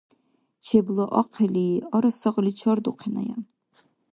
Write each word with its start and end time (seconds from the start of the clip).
Чебла 0.65 1.05
ахъили, 1.21 1.67
ара-сагъли 1.95 2.51
чардухъеная! 2.59 3.37